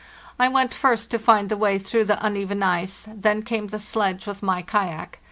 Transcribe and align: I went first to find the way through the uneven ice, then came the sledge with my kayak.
I 0.39 0.47
went 0.47 0.73
first 0.73 1.11
to 1.11 1.19
find 1.19 1.47
the 1.47 1.55
way 1.57 1.77
through 1.77 2.05
the 2.05 2.25
uneven 2.25 2.63
ice, 2.63 3.05
then 3.13 3.43
came 3.43 3.67
the 3.67 3.77
sledge 3.77 4.25
with 4.25 4.41
my 4.41 4.63
kayak. 4.63 5.19